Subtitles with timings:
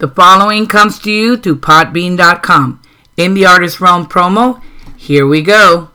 [0.00, 2.80] The following comes to you through Podbean.com.
[3.18, 4.62] In the Artist Realm promo,
[4.96, 5.90] here we go.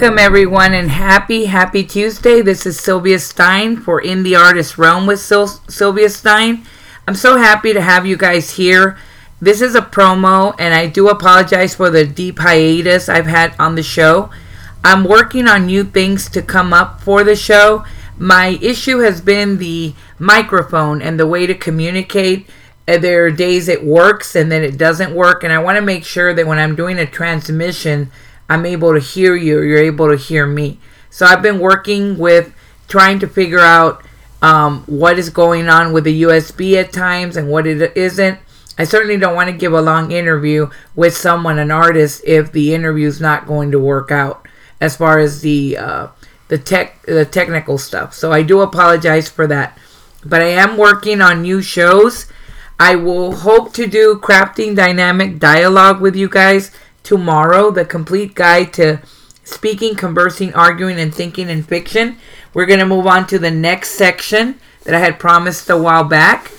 [0.00, 2.40] Welcome, everyone, and happy, happy Tuesday.
[2.40, 6.64] This is Sylvia Stein for In the Artist Realm with Sylvia Stein.
[7.06, 8.96] I'm so happy to have you guys here.
[9.42, 13.74] This is a promo, and I do apologize for the deep hiatus I've had on
[13.74, 14.30] the show.
[14.82, 17.84] I'm working on new things to come up for the show.
[18.16, 22.48] My issue has been the microphone and the way to communicate.
[22.88, 25.82] Uh, There are days it works and then it doesn't work, and I want to
[25.82, 28.10] make sure that when I'm doing a transmission,
[28.50, 30.80] I'm able to hear you, you're able to hear me.
[31.08, 32.52] So I've been working with
[32.88, 34.04] trying to figure out
[34.42, 38.40] um, what is going on with the USB at times and what it isn't.
[38.76, 42.74] I certainly don't want to give a long interview with someone, an artist, if the
[42.74, 44.48] interview is not going to work out
[44.80, 46.08] as far as the uh,
[46.48, 48.14] the tech the technical stuff.
[48.14, 49.78] So I do apologize for that.
[50.24, 52.26] But I am working on new shows.
[52.80, 56.72] I will hope to do crafting dynamic dialogue with you guys
[57.10, 59.00] tomorrow, the complete guide to
[59.42, 62.16] speaking, conversing, arguing, and thinking in fiction.
[62.54, 66.04] We're going to move on to the next section that I had promised a while
[66.04, 66.52] back,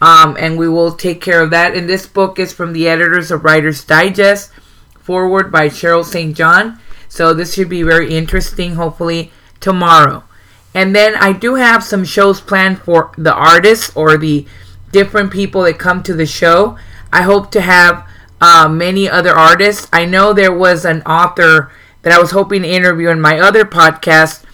[0.00, 1.76] um, and we will take care of that.
[1.76, 4.50] And this book is from the editors of Writer's Digest,
[4.98, 6.34] foreword by Cheryl St.
[6.34, 6.80] John.
[7.10, 9.30] So this should be very interesting, hopefully,
[9.60, 10.24] tomorrow.
[10.72, 14.46] And then I do have some shows planned for the artists or the
[14.90, 16.78] different people that come to the show.
[17.12, 18.07] I hope to have
[18.40, 19.88] uh, many other artists.
[19.92, 21.70] I know there was an author
[22.02, 24.44] that I was hoping to interview in my other podcast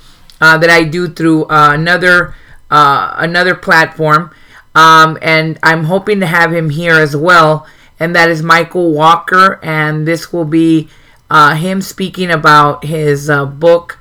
[0.40, 2.34] uh, that I do through uh, another
[2.70, 4.30] uh, another platform,
[4.74, 7.66] um, and I'm hoping to have him here as well.
[8.00, 10.88] And that is Michael Walker, and this will be
[11.30, 13.98] uh, him speaking about his uh, book,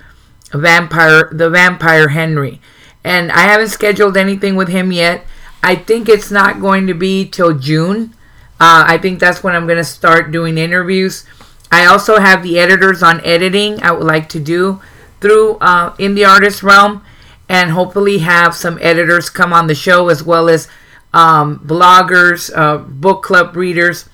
[0.52, 2.60] Vampire, the Vampire Henry.
[3.04, 5.26] And I haven't scheduled anything with him yet.
[5.62, 8.16] I think it's not going to be till June.
[8.60, 11.26] Uh, I think that's when I'm going to start doing interviews.
[11.72, 14.82] I also have the editors on editing I would like to do
[15.22, 17.04] through uh, in the artist realm
[17.50, 20.68] and hopefully have some editors come on the show as well as
[21.14, 24.10] um, bloggers, uh, book club readers.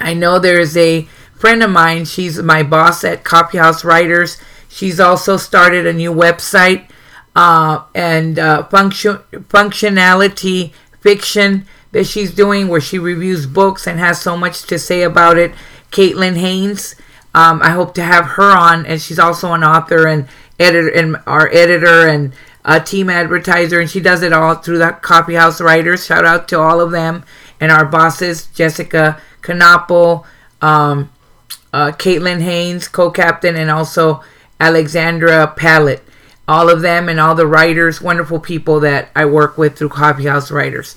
[0.00, 4.38] I know there's a friend of mine, she's my boss at Coffeehouse Writers.
[4.68, 6.88] She's also started a new website
[7.34, 11.66] uh, and uh, function functionality fiction
[11.96, 15.50] that she's doing where she reviews books and has so much to say about it.
[15.90, 16.94] Caitlin Haynes.
[17.34, 20.28] Um, I hope to have her on, and she's also an author and
[20.60, 22.34] editor, and our editor and
[22.66, 26.04] a team advertiser, and she does it all through the Coffeehouse Writers.
[26.04, 27.24] Shout out to all of them
[27.60, 30.26] and our bosses, Jessica Knopple,
[30.60, 31.10] um,
[31.72, 34.22] uh, Caitlin Haynes, co-captain, and also
[34.60, 36.02] Alexandra Pallet.
[36.46, 40.50] All of them and all the writers, wonderful people that I work with through Coffeehouse
[40.50, 40.94] Writers.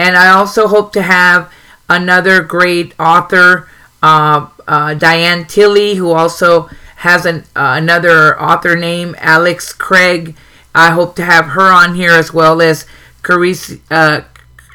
[0.00, 1.52] And I also hope to have
[1.86, 3.68] another great author,
[4.02, 10.34] uh, uh, Diane Tilley, who also has an, uh, another author name, Alex Craig.
[10.74, 12.86] I hope to have her on here as well as
[13.20, 14.22] Carissa, uh,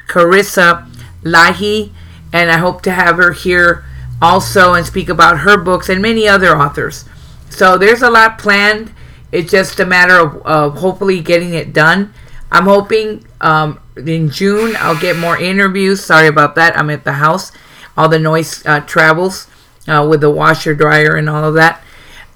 [0.06, 0.88] Carissa
[1.24, 1.90] Lahi.
[2.32, 3.84] And I hope to have her here
[4.22, 7.04] also and speak about her books and many other authors.
[7.50, 8.92] So there's a lot planned.
[9.32, 12.14] It's just a matter of, of hopefully getting it done.
[12.50, 16.04] I'm hoping um, in June I'll get more interviews.
[16.04, 16.78] Sorry about that.
[16.78, 17.52] I'm at the house.
[17.96, 19.48] All the noise uh, travels.
[19.88, 21.82] uh, with the washer dryer and all of that.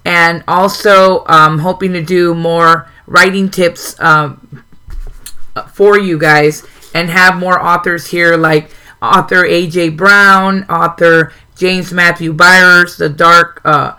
[0.05, 4.65] And also, um, hoping to do more writing tips um,
[5.73, 8.71] for you guys and have more authors here like
[9.03, 13.97] author AJ Brown, author James Matthew Byers, the dark, uh,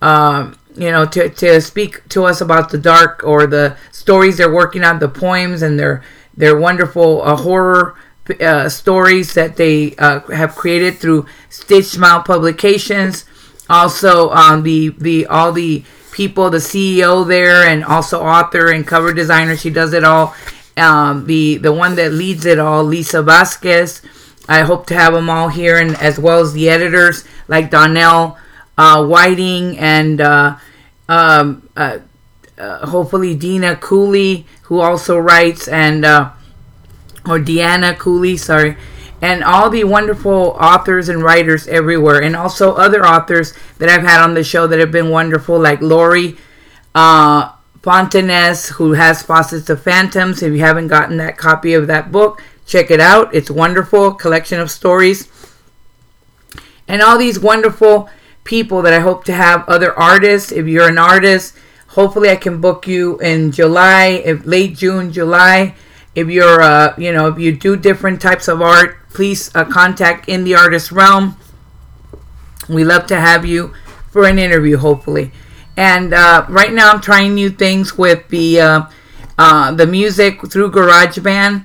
[0.00, 4.52] uh, you know, to, to speak to us about the dark or the stories they're
[4.52, 6.02] working on, the poems and their
[6.34, 7.94] their wonderful uh, horror
[8.40, 13.24] uh, stories that they uh, have created through Stitched Smile Publications.
[13.68, 19.12] Also, um, the the all the people, the CEO there, and also author and cover
[19.12, 19.56] designer.
[19.56, 20.34] She does it all.
[20.76, 24.00] Um, the the one that leads it all, Lisa Vasquez.
[24.48, 28.38] I hope to have them all here, and as well as the editors like Donnell
[28.78, 30.56] uh, Whiting and uh,
[31.08, 31.98] um, uh,
[32.58, 36.30] uh hopefully Dina Cooley, who also writes, and uh,
[37.26, 38.76] or Deanna Cooley, sorry,
[39.20, 44.22] and all the wonderful authors and writers everywhere, and also other authors that I've had
[44.22, 46.36] on the show that have been wonderful, like Lori
[46.94, 50.42] uh, Fontanez, who has Faucets of Phantoms.
[50.42, 53.32] If you haven't gotten that copy of that book, check it out.
[53.34, 55.28] It's wonderful collection of stories,
[56.88, 58.10] and all these wonderful
[58.44, 59.68] people that I hope to have.
[59.68, 61.56] Other artists, if you're an artist,
[61.88, 65.74] hopefully I can book you in July, if late June, July
[66.14, 70.28] if you're, uh, you know, if you do different types of art, please uh, contact
[70.28, 71.36] In the Artist Realm.
[72.68, 73.74] We love to have you
[74.10, 75.32] for an interview, hopefully.
[75.76, 78.82] And uh, right now, I'm trying new things with the uh,
[79.38, 81.64] uh, the music through GarageBand.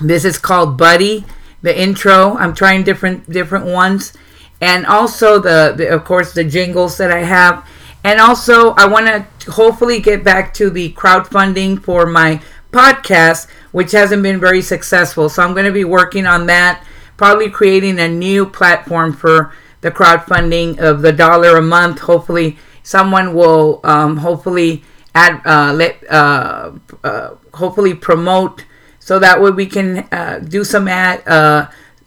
[0.00, 1.24] This is called Buddy.
[1.62, 2.36] The intro.
[2.36, 4.12] I'm trying different different ones,
[4.60, 7.68] and also the, the of course the jingles that I have.
[8.04, 13.90] And also, I want to hopefully get back to the crowdfunding for my podcast, which
[13.92, 15.28] hasn't been very successful.
[15.28, 16.84] So I'm going to be working on that,
[17.16, 21.98] probably creating a new platform for the crowdfunding of the dollar a month.
[21.98, 28.64] Hopefully, someone will um, hopefully add, uh, let, uh, uh, hopefully promote,
[29.00, 31.26] so that way we can uh, do some ad,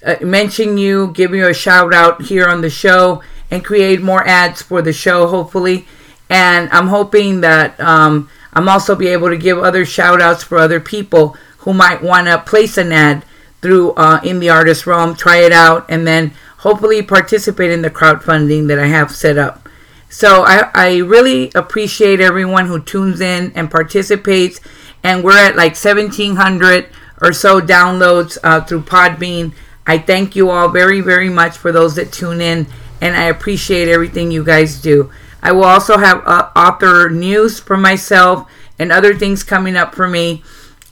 [0.06, 4.25] uh, mention you, give you a shout out here on the show, and create more
[4.28, 5.28] ads for the show.
[5.28, 5.88] Hopefully,
[6.30, 7.80] and I'm hoping that.
[7.80, 12.01] Um, I'm also be able to give other shout outs for other people who might
[12.01, 13.24] want to place an ad
[13.62, 17.90] through uh, in the artist realm, try it out, and then hopefully participate in the
[17.90, 19.69] crowdfunding that I have set up.
[20.10, 24.60] So I, I really appreciate everyone who tunes in and participates.
[25.04, 26.90] And we're at like 1,700
[27.22, 29.54] or so downloads uh, through Podbean.
[29.89, 32.68] I thank you all very, very much for those that tune in,
[33.01, 35.09] and I appreciate everything you guys do.
[35.41, 38.47] I will also have uh, author news for myself
[38.77, 40.44] and other things coming up for me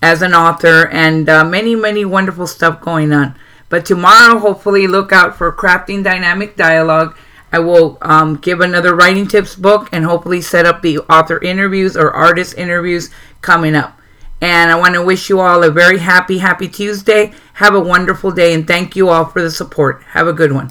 [0.01, 3.35] as an author and uh, many, many wonderful stuff going on.
[3.69, 7.15] But tomorrow, hopefully, look out for Crafting Dynamic Dialogue.
[7.51, 11.95] I will um, give another writing tips book and hopefully set up the author interviews
[11.95, 13.11] or artist interviews
[13.41, 13.93] coming up.
[14.41, 17.33] And I want to wish you all a very happy, happy Tuesday.
[17.57, 20.04] Have a wonderful day and thank you all for the support.
[20.09, 20.68] Have a good one.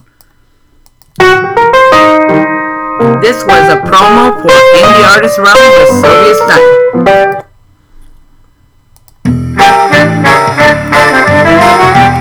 [3.20, 6.62] This was a promo for In the Artist Realm with Sylvia Stein.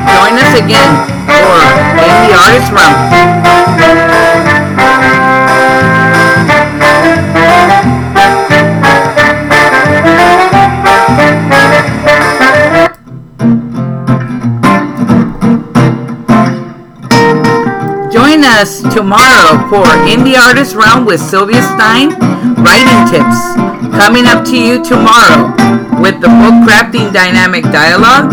[0.09, 0.93] Join us again
[1.29, 1.61] for
[2.01, 3.34] In the Artist Realm.
[18.55, 22.15] Us tomorrow for In the Artist Realm with Sylvia Stein
[22.63, 23.35] Writing Tips.
[23.99, 25.51] Coming up to you tomorrow
[25.99, 28.31] with the book Crafting Dynamic Dialogue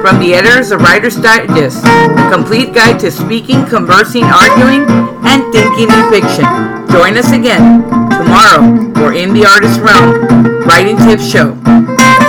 [0.00, 4.88] from the editors of Writer's Digest, a complete guide to speaking, conversing, arguing,
[5.28, 6.48] and thinking in fiction.
[6.88, 11.52] Join us again tomorrow for In the Artist Realm Writing Tips Show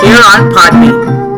[0.03, 1.28] here on Podbean.